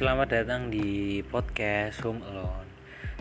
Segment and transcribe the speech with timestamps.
[0.00, 2.72] Selamat datang di podcast Home Alone.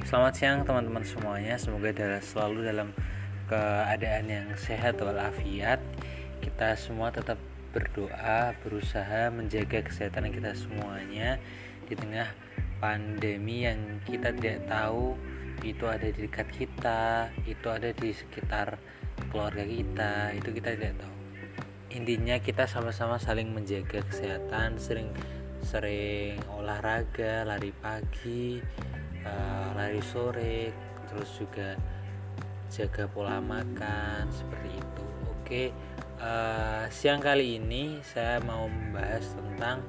[0.08, 1.60] Selamat siang teman-teman semuanya.
[1.60, 1.92] Semoga
[2.24, 2.96] selalu dalam
[3.52, 5.84] keadaan yang sehat walafiat.
[6.40, 7.36] Kita semua tetap
[7.76, 11.36] berdoa, berusaha menjaga kesehatan kita semuanya
[11.84, 12.32] di tengah
[12.80, 15.20] pandemi yang kita tidak tahu
[15.68, 18.80] itu ada di dekat kita, itu ada di sekitar
[19.28, 21.16] keluarga kita, itu kita tidak tahu.
[21.92, 25.12] Intinya kita sama-sama saling menjaga kesehatan, sering
[25.64, 28.60] sering olahraga lari pagi
[29.24, 30.72] uh, lari sore
[31.10, 31.76] terus juga
[32.70, 35.06] jaga pola makan seperti itu.
[35.30, 35.64] Oke
[36.22, 39.82] uh, siang kali ini saya mau membahas tentang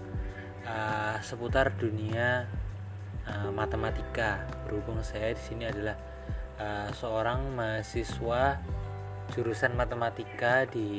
[0.64, 2.48] uh, seputar dunia
[3.28, 4.46] uh, matematika.
[4.64, 5.96] Berhubung saya di sini adalah
[6.56, 8.62] uh, seorang mahasiswa
[9.30, 10.90] jurusan matematika di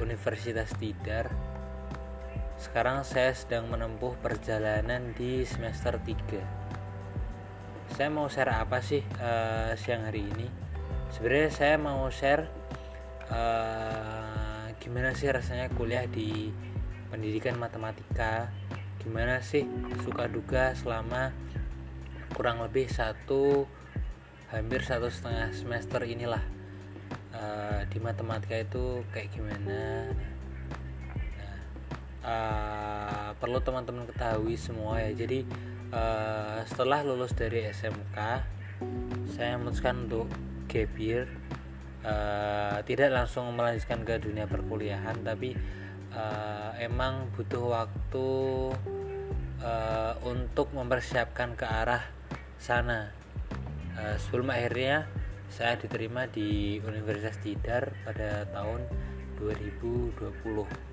[0.00, 1.28] Universitas Tidar
[2.62, 10.06] sekarang saya sedang menempuh perjalanan di semester 3 Saya mau share apa sih uh, siang
[10.06, 10.46] hari ini?
[11.10, 12.46] Sebenarnya saya mau share
[13.34, 16.54] uh, gimana sih rasanya kuliah di
[17.10, 18.54] pendidikan matematika?
[19.02, 19.66] Gimana sih
[20.06, 21.34] suka duka selama
[22.30, 23.66] kurang lebih satu
[24.54, 26.46] hampir satu setengah semester inilah
[27.34, 30.06] uh, di matematika itu kayak gimana
[32.22, 35.10] uh, perlu teman-teman ketahui semua ya.
[35.14, 35.44] Jadi
[35.92, 38.18] uh, setelah lulus dari SMK
[39.34, 40.26] saya memutuskan untuk
[40.70, 41.26] gap year.
[42.02, 45.54] Uh, tidak langsung melanjutkan ke dunia perkuliahan tapi
[46.10, 48.28] uh, emang butuh waktu
[49.62, 52.02] uh, untuk mempersiapkan ke arah
[52.58, 53.14] sana.
[53.94, 55.06] Uh, sebelum akhirnya
[55.46, 58.82] saya diterima di Universitas Tidar pada tahun
[59.38, 60.91] 2020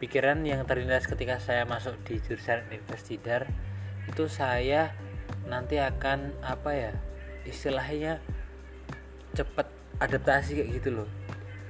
[0.00, 3.46] pikiran yang terlintas ketika saya masuk di jurusan Universitas
[4.08, 4.96] itu saya
[5.44, 6.92] nanti akan apa ya
[7.44, 8.18] istilahnya
[9.36, 9.68] cepat
[10.00, 11.10] adaptasi kayak gitu loh.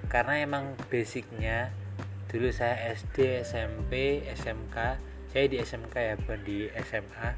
[0.07, 1.75] Karena emang basicnya
[2.31, 4.77] dulu saya SD SMP SMK
[5.31, 7.29] saya di SMK ya bukan di SMA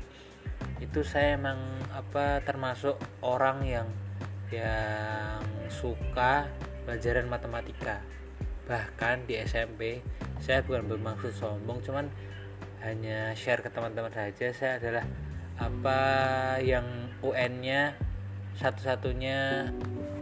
[0.84, 1.60] itu saya emang
[1.96, 3.88] apa termasuk orang yang
[4.52, 5.40] yang
[5.72, 6.48] suka
[6.84, 8.04] pelajaran matematika.
[8.68, 10.04] Bahkan di SMP
[10.42, 12.10] saya bukan bermaksud sombong cuman
[12.82, 14.50] hanya share ke teman-teman saja.
[14.50, 15.06] Saya adalah
[15.54, 16.00] apa
[16.58, 16.84] yang
[17.22, 17.94] UN-nya
[18.58, 19.70] satu-satunya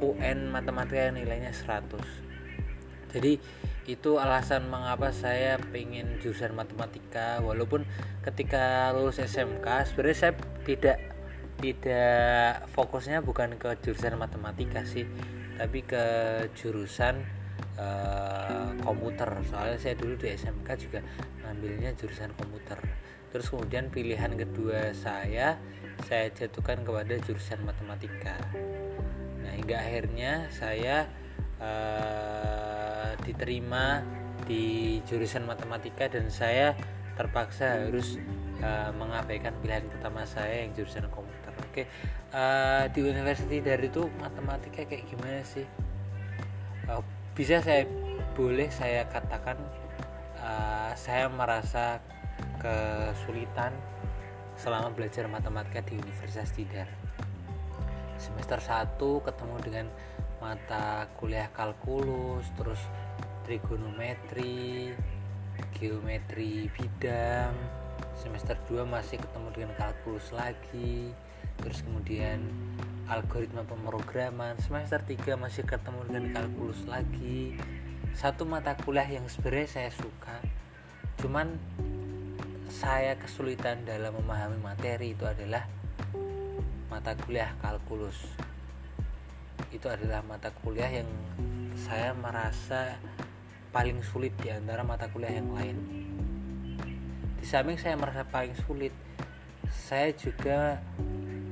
[0.01, 2.31] UN matematika yang nilainya 100
[3.11, 3.43] jadi
[3.91, 7.83] itu alasan mengapa saya pengen jurusan matematika walaupun
[8.23, 10.33] ketika lulus SMK sebenarnya saya
[10.63, 10.99] tidak
[11.59, 15.05] tidak fokusnya bukan ke jurusan matematika sih
[15.59, 16.05] tapi ke
[16.55, 17.27] jurusan
[17.79, 19.31] uh, komputer.
[19.47, 21.01] Soalnya saya dulu di SMK juga
[21.45, 22.79] ngambilnya jurusan komputer.
[23.31, 25.55] Terus kemudian pilihan kedua saya
[26.05, 28.37] saya jatuhkan kepada jurusan matematika.
[29.45, 31.07] Nah hingga akhirnya saya
[31.61, 34.03] uh, diterima
[34.49, 36.75] di jurusan matematika dan saya
[37.15, 38.17] terpaksa harus
[38.65, 41.53] uh, mengabaikan pilihan pertama saya yang jurusan komputer.
[41.71, 41.87] Oke
[42.35, 45.67] uh, di universitas dari itu matematika kayak gimana sih?
[46.89, 47.05] Uh,
[47.35, 47.87] bisa saya
[48.35, 49.57] boleh saya katakan
[50.41, 52.01] uh, saya merasa
[52.61, 53.73] kesulitan
[54.57, 56.89] selama belajar matematika di Universitas Tidar
[58.21, 59.87] semester 1 ketemu dengan
[60.41, 62.81] mata kuliah kalkulus terus
[63.49, 64.93] trigonometri
[65.77, 67.53] geometri bidang.
[68.17, 71.13] Semester 2 masih ketemu dengan kalkulus lagi
[71.61, 72.41] terus kemudian
[73.11, 74.55] algoritma pemrograman.
[74.63, 77.59] Semester 3 masih ketemu dengan kalkulus lagi.
[78.15, 80.39] Satu mata kuliah yang sebenarnya saya suka.
[81.19, 81.59] Cuman
[82.71, 85.67] saya kesulitan dalam memahami materi itu adalah
[86.87, 88.31] mata kuliah kalkulus.
[89.75, 91.11] Itu adalah mata kuliah yang
[91.75, 92.95] saya merasa
[93.75, 95.77] paling sulit di antara mata kuliah yang lain.
[97.43, 98.95] Di samping saya merasa paling sulit
[99.71, 100.83] saya juga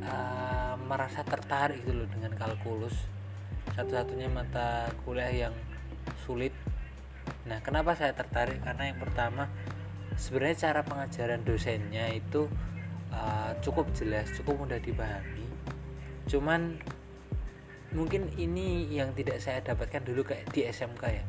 [0.03, 0.58] uh,
[0.89, 2.97] merasa tertarik gitu loh dengan kalkulus.
[3.77, 5.55] Satu-satunya mata kuliah yang
[6.25, 6.57] sulit.
[7.45, 8.65] Nah kenapa saya tertarik?
[8.65, 9.53] Karena yang pertama
[10.17, 12.49] sebenarnya cara pengajaran dosennya itu
[13.13, 15.45] uh, cukup jelas cukup mudah dipahami.
[16.25, 16.81] Cuman
[17.93, 21.25] mungkin ini yang tidak saya dapatkan dulu kayak di SMK ya.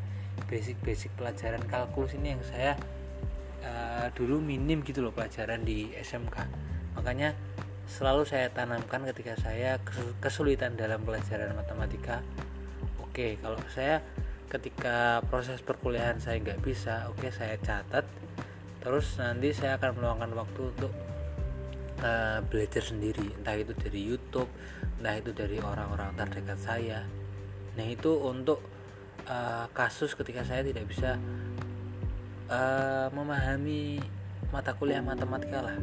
[0.47, 2.79] Basic-basic pelajaran kalkulus ini yang saya
[3.63, 6.69] uh, dulu minim gitu loh pelajaran di SMK
[6.99, 7.35] makanya
[7.89, 9.81] selalu saya tanamkan ketika saya
[10.21, 12.21] kesulitan dalam pelajaran matematika.
[13.01, 14.05] Oke kalau saya
[14.45, 18.05] ketika proses perkuliahan saya nggak bisa oke saya catat.
[18.79, 20.93] Terus nanti saya akan meluangkan waktu untuk
[22.05, 23.33] uh, belajar sendiri.
[23.41, 24.49] Entah itu dari YouTube
[25.01, 27.01] entah itu dari orang-orang terdekat saya.
[27.73, 28.61] Nah itu untuk
[29.25, 31.17] uh, kasus ketika saya tidak bisa
[32.53, 33.97] uh, memahami
[34.53, 35.77] mata kuliah matematika lah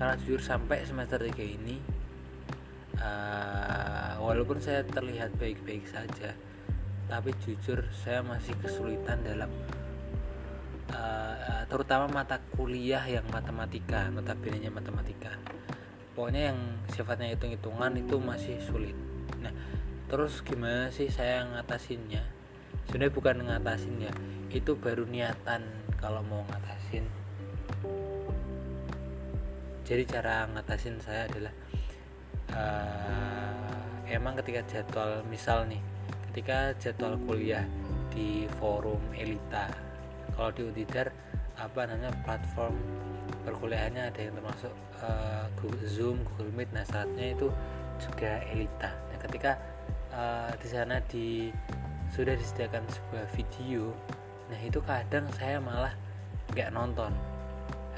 [0.00, 1.76] karena jujur sampai semester 3 ini
[2.96, 6.32] uh, walaupun saya terlihat baik-baik saja
[7.04, 9.52] tapi jujur saya masih kesulitan dalam
[10.96, 15.36] uh, terutama mata kuliah yang matematika notabene matematika.
[16.16, 18.96] Pokoknya yang sifatnya hitung-hitungan itu masih sulit.
[19.44, 19.52] Nah
[20.08, 22.24] terus gimana sih saya ngatasinnya?
[22.88, 24.12] Sebenarnya bukan ngatasin ya
[24.48, 25.60] itu baru niatan
[26.00, 27.19] kalau mau ngatasin
[29.90, 31.54] jadi cara ngatasin saya adalah
[32.54, 35.82] uh, emang ketika jadwal misal nih
[36.30, 37.66] ketika jadwal kuliah
[38.14, 39.66] di forum Elita
[40.38, 41.10] kalau di Udidar
[41.58, 42.78] apa namanya platform
[43.42, 44.70] perkuliahannya ada yang termasuk
[45.02, 47.50] uh, Google Zoom, Google Meet nah saatnya itu
[48.00, 48.94] juga Elita.
[48.94, 49.58] Nah ketika
[50.14, 51.50] uh, di sana di
[52.14, 53.90] sudah disediakan sebuah video
[54.50, 55.94] nah itu kadang saya malah
[56.54, 57.14] nggak nonton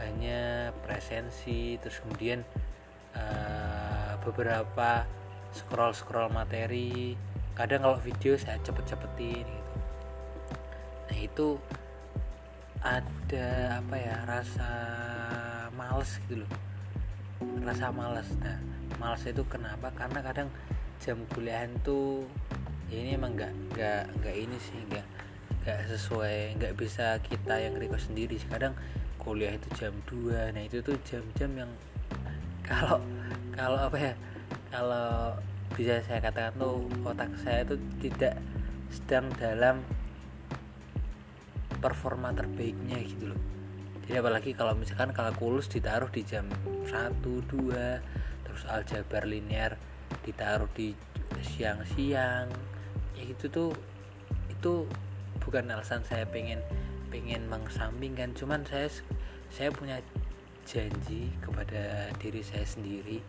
[0.02, 2.42] hanya presensi terus kemudian
[3.14, 5.06] uh, beberapa
[5.54, 7.14] scroll scroll materi.
[7.52, 10.54] Kadang kalau video saya cepet-cepetin gitu.
[11.08, 11.48] Nah itu
[12.82, 14.70] ada apa ya rasa
[15.76, 16.50] males gitu loh.
[17.62, 18.28] Rasa males.
[18.40, 18.58] Nah
[18.96, 19.92] males itu kenapa?
[19.92, 20.48] Karena kadang
[21.02, 22.24] jam kuliahan tuh
[22.86, 25.06] ya ini emang nggak nggak nggak ini sih nggak
[25.64, 28.76] nggak sesuai nggak bisa kita yang request sendiri kadang
[29.22, 31.70] kuliah itu jam 2 nah itu tuh jam-jam yang
[32.66, 32.98] kalau
[33.54, 34.12] kalau apa ya
[34.74, 35.38] kalau
[35.72, 38.36] bisa saya katakan tuh otak saya itu tidak
[38.92, 39.80] sedang dalam
[41.80, 43.40] performa terbaiknya gitu loh.
[44.04, 46.46] Jadi apalagi kalau misalkan kalkulus ditaruh di jam
[46.86, 49.80] 1, 2 terus aljabar linear
[50.22, 50.92] ditaruh di
[51.40, 52.52] siang-siang
[53.16, 53.70] ya gitu tuh
[54.52, 54.84] itu
[55.40, 56.60] bukan alasan saya pengen
[57.12, 58.88] pengen mengesampingkan cuman saya
[59.52, 60.00] saya punya
[60.64, 63.20] janji kepada diri saya sendiri.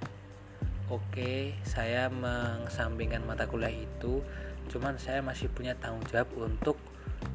[0.88, 4.24] Oke saya mengesampingkan mata kuliah itu
[4.71, 6.80] cuman saya masih punya tanggung jawab untuk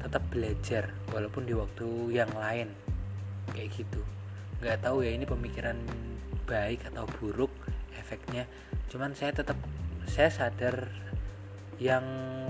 [0.01, 2.73] tetap belajar walaupun di waktu yang lain.
[3.53, 4.01] Kayak gitu.
[4.65, 5.77] Nggak tahu ya ini pemikiran
[6.49, 7.53] baik atau buruk
[7.93, 8.49] efeknya.
[8.89, 9.61] Cuman saya tetap
[10.09, 10.89] saya sadar
[11.77, 12.03] yang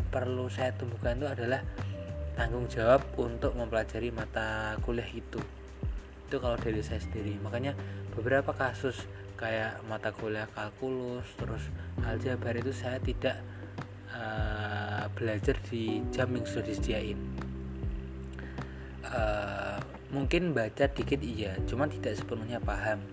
[0.08, 1.62] perlu saya tumbuhkan itu adalah
[2.40, 5.44] tanggung jawab untuk mempelajari mata kuliah itu.
[6.24, 7.36] Itu kalau dari saya sendiri.
[7.44, 7.76] Makanya
[8.16, 9.04] beberapa kasus
[9.36, 11.68] kayak mata kuliah kalkulus terus
[12.00, 13.44] aljabar itu saya tidak
[14.16, 17.20] uh, belajar di jam yang sudah disediain.
[19.04, 19.76] Uh,
[20.08, 23.04] mungkin baca dikit iya cuman tidak sepenuhnya paham.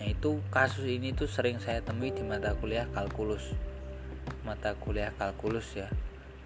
[0.00, 3.52] Nah itu kasus ini tuh sering saya temui di mata kuliah kalkulus.
[4.40, 5.92] Mata kuliah kalkulus ya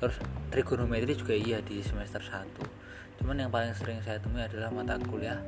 [0.03, 0.19] terus
[0.51, 2.83] trigonometri juga iya di semester 1
[3.23, 5.39] cuman yang paling sering saya temui adalah mata kuliah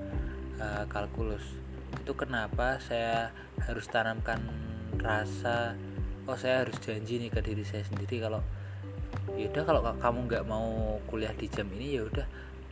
[0.63, 1.43] uh, kalkulus.
[1.99, 3.35] Itu kenapa saya
[3.67, 4.39] harus tanamkan
[5.03, 5.75] rasa
[6.31, 8.41] oh saya harus janji nih ke diri saya sendiri kalau
[9.35, 12.27] yaudah kalau kamu nggak mau kuliah di jam ini ya udah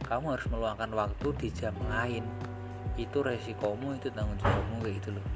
[0.06, 2.22] kamu harus meluangkan waktu di jam lain.
[2.94, 5.26] Itu resikomu itu tanggung jawabmu kayak gitu loh.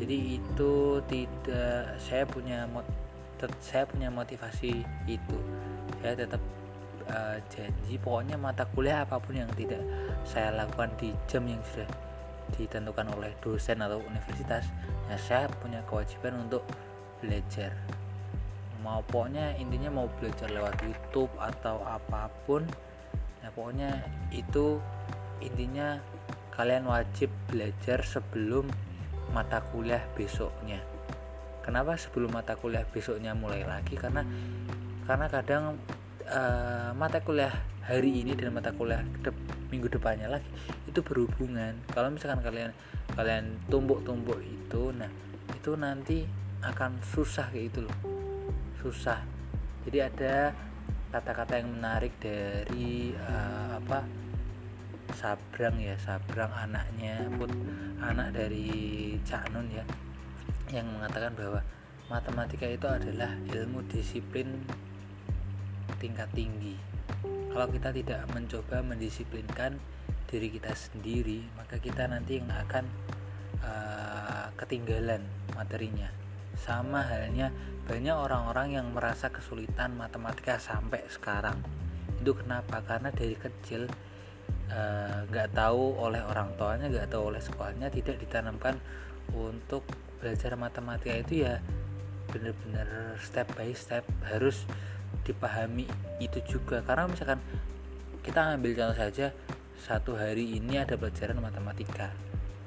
[0.00, 0.72] Jadi itu
[1.06, 2.66] tidak saya punya
[3.60, 5.38] saya punya motivasi itu
[6.00, 6.42] saya tetap
[7.08, 9.80] uh, janji pokoknya mata kuliah apa pun yang tidak
[10.24, 11.88] saya lakukan di jam yang sudah
[12.56, 14.66] ditentukan oleh dosen atau universitas
[15.06, 16.66] ya saya punya kewajiban untuk
[17.22, 17.76] belajar.
[18.80, 22.64] Mau pokoknya intinya mau belajar lewat YouTube atau apa pun
[23.44, 24.02] ya pokoknya
[24.32, 24.80] itu
[25.44, 26.00] intinya
[26.56, 28.68] kalian wajib belajar sebelum
[29.30, 30.80] mata kuliah besoknya.
[31.60, 33.94] Kenapa sebelum mata kuliah besoknya mulai lagi?
[33.94, 34.24] Karena
[35.10, 35.74] karena kadang
[36.30, 37.50] uh, mata kuliah
[37.82, 39.34] hari ini dan mata kuliah de
[39.74, 40.46] minggu depannya lagi
[40.86, 41.74] itu berhubungan.
[41.90, 42.70] Kalau misalkan kalian
[43.18, 45.10] kalian tumbuk-tumbuk itu nah
[45.50, 46.22] itu nanti
[46.62, 47.96] akan susah kayak itu loh.
[48.78, 49.18] Susah.
[49.82, 50.54] Jadi ada
[51.10, 54.06] kata-kata yang menarik dari uh, apa
[55.10, 57.50] Sabrang ya Sabrang anaknya put
[57.98, 59.82] anak dari Cak Nun ya
[60.70, 61.66] yang mengatakan bahwa
[62.06, 64.62] matematika itu adalah ilmu disiplin
[66.00, 66.74] tingkat tinggi.
[67.52, 69.76] Kalau kita tidak mencoba mendisiplinkan
[70.24, 72.84] diri kita sendiri maka kita nanti yang akan
[73.60, 75.20] uh, ketinggalan
[75.52, 76.08] materinya.
[76.56, 77.52] Sama halnya
[77.84, 81.60] banyak orang-orang yang merasa kesulitan matematika sampai sekarang.
[82.16, 82.80] Itu kenapa?
[82.80, 83.90] Karena dari kecil
[85.30, 88.78] nggak uh, tahu oleh orang tuanya nggak tahu oleh sekolahnya tidak ditanamkan
[89.34, 89.82] untuk
[90.22, 91.58] belajar matematika itu ya
[92.30, 94.62] benar-benar step by step harus
[95.24, 95.86] dipahami
[96.18, 96.82] itu juga.
[96.82, 97.40] Karena misalkan
[98.20, 99.26] kita ambil contoh saja
[99.80, 102.12] satu hari ini ada pelajaran matematika.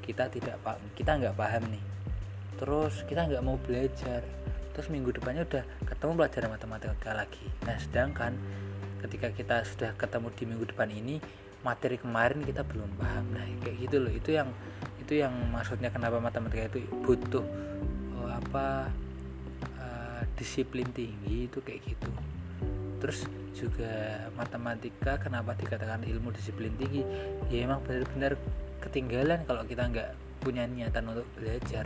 [0.04, 0.60] Kita tidak
[0.98, 1.84] kita nggak paham nih.
[2.58, 4.26] Terus kita nggak mau belajar.
[4.74, 7.46] Terus minggu depannya udah ketemu pelajaran matematika lagi.
[7.70, 8.34] Nah sedangkan
[9.06, 11.22] ketika kita sudah ketemu di minggu depan ini
[11.62, 13.30] materi kemarin kita belum paham.
[13.32, 14.12] Nah kayak gitu loh.
[14.12, 14.50] Itu yang
[15.04, 17.46] itu yang maksudnya kenapa matematika itu butuh
[18.18, 18.90] oh, apa
[20.38, 22.12] disiplin tinggi itu kayak gitu.
[23.04, 27.06] Terus juga matematika kenapa dikatakan ilmu disiplin tinggi?
[27.52, 28.40] Ya emang benar-benar
[28.82, 30.10] ketinggalan kalau kita nggak
[30.44, 31.86] punya niatan untuk belajar.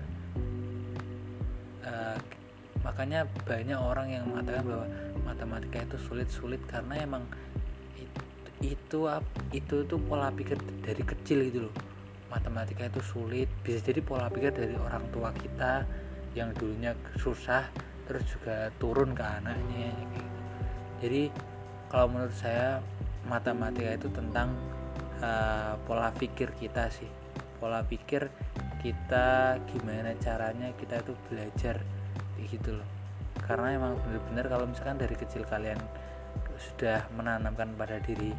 [1.88, 2.18] Uh,
[2.82, 4.86] makanya banyak orang yang mengatakan bahwa
[5.24, 7.24] matematika itu sulit-sulit karena emang
[7.98, 8.22] itu
[8.64, 9.06] itu
[9.54, 11.76] itu tuh pola pikir dari kecil gitu loh.
[12.28, 15.86] Matematika itu sulit bisa jadi pola pikir dari orang tua kita
[16.34, 17.66] yang dulunya susah
[18.08, 20.32] terus juga turun ke anaknya gitu.
[21.04, 21.22] jadi
[21.88, 22.84] kalau menurut saya
[23.28, 24.56] matematika itu tentang
[25.24, 27.08] uh, pola pikir kita sih.
[27.58, 28.28] Pola pikir
[28.84, 31.76] kita gimana caranya kita itu belajar
[32.44, 32.88] gitu loh.
[33.44, 35.80] Karena emang benar-benar kalau misalkan dari kecil kalian
[36.58, 38.34] sudah menanamkan pada diri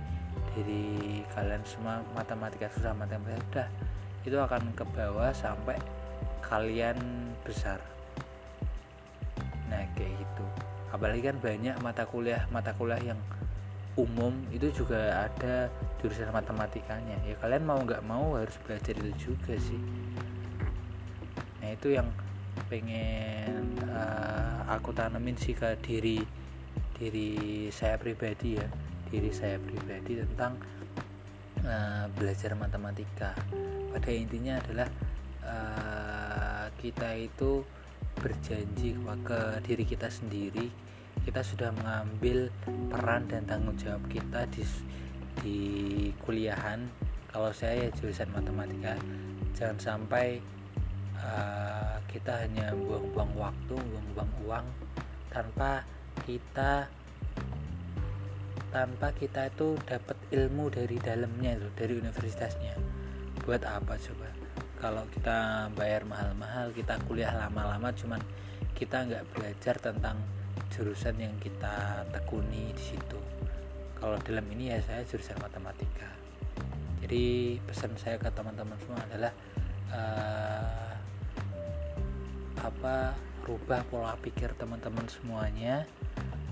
[0.55, 3.69] diri kalian semua matematika susah matematika sudah
[4.27, 5.79] itu akan ke bawah sampai
[6.43, 6.99] kalian
[7.47, 7.79] besar
[9.99, 10.47] kayak gitu.
[10.95, 13.19] Apalagi kan banyak mata kuliah mata kuliah yang
[13.99, 15.67] umum itu juga ada
[15.99, 17.19] jurusan matematikanya.
[17.27, 19.83] Ya kalian mau nggak mau harus belajar itu juga sih.
[21.59, 22.07] Nah itu yang
[22.71, 26.23] pengen uh, aku tanemin sih ke diri
[26.95, 28.67] diri saya pribadi ya.
[29.11, 30.63] Diri saya pribadi tentang
[31.67, 33.35] uh, belajar matematika.
[33.91, 34.89] Pada intinya adalah
[35.43, 37.67] uh, kita itu
[38.19, 40.89] berjanji ke diri kita sendiri
[41.29, 42.49] kita sudah mengambil
[42.89, 44.65] peran dan tanggung jawab kita di
[45.45, 45.61] di
[46.25, 46.89] kuliahan.
[47.29, 48.97] Kalau saya ya jurusan matematika.
[49.53, 50.41] Jangan sampai
[51.21, 54.67] uh, kita hanya buang-buang waktu buang-buang uang
[55.29, 55.85] tanpa
[56.25, 56.89] kita
[58.73, 62.73] tanpa kita itu dapat ilmu dari dalamnya itu dari universitasnya.
[63.45, 64.38] Buat apa coba
[64.79, 68.23] kalau kita bayar mahal-mahal kita kuliah lama-lama cuman
[68.79, 70.23] kita nggak belajar tentang
[70.71, 73.19] jurusan yang kita tekuni di situ.
[73.99, 76.07] Kalau dalam ini ya saya jurusan matematika.
[77.03, 79.33] Jadi pesan saya ke teman-teman semua adalah
[79.91, 80.95] uh,
[82.63, 85.89] apa rubah pola pikir teman-teman semuanya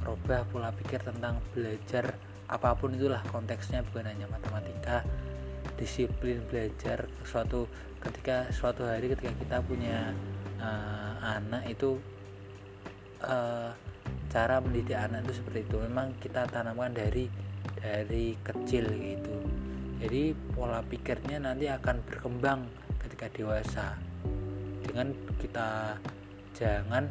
[0.07, 2.15] rubah pola pikir tentang belajar
[2.47, 5.03] apa pun itulah konteksnya bukan hanya matematika
[5.77, 7.69] disiplin belajar suatu
[8.01, 10.13] ketika suatu hari ketika kita punya
[10.61, 12.01] uh, anak itu
[13.25, 13.73] uh,
[14.31, 15.77] cara mendidik anak itu seperti itu.
[15.81, 17.29] Memang kita tanamkan dari
[17.81, 19.37] dari kecil gitu.
[19.97, 22.69] Jadi pola pikirnya nanti akan berkembang
[23.01, 23.97] ketika dewasa.
[24.85, 25.97] Dengan kita
[26.53, 27.09] jangan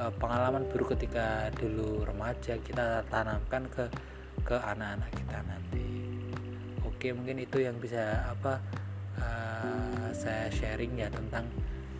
[0.00, 3.84] uh, pengalaman buruk ketika dulu remaja kita tanamkan ke
[4.44, 5.83] ke anak-anak kita nanti
[7.04, 8.64] oke mungkin itu yang bisa apa
[9.20, 11.44] uh, saya sharing ya tentang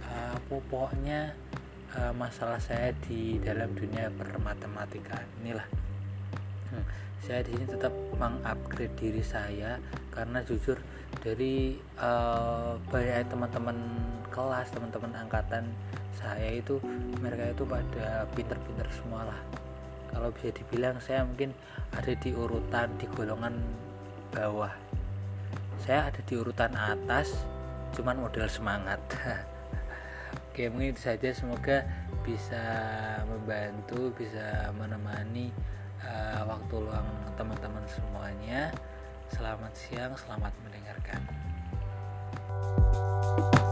[0.01, 1.37] uh, pokoknya
[1.93, 5.69] uh, masalah saya di dalam dunia bermatematika inilah.
[6.73, 6.89] Hmm,
[7.21, 9.77] saya di sini tetap mengupgrade diri saya
[10.09, 10.81] karena jujur
[11.21, 13.77] dari uh, banyak teman-teman
[14.33, 15.69] kelas teman-teman angkatan
[16.17, 16.81] saya itu
[17.21, 19.41] mereka itu pada pinter-pinter semua lah
[20.09, 21.53] kalau bisa dibilang saya mungkin
[21.93, 23.53] ada di urutan di golongan
[24.35, 24.75] bawah.
[25.79, 27.47] Saya ada di urutan atas
[27.95, 28.99] cuman model semangat.
[30.51, 31.31] Oke mungkin itu saja.
[31.31, 31.87] Semoga
[32.27, 32.63] bisa
[33.31, 35.55] membantu bisa menemani
[36.03, 38.75] uh, waktu luang teman-teman semuanya.
[39.31, 41.23] Selamat siang selamat mendengarkan.
[43.35, 43.64] thank you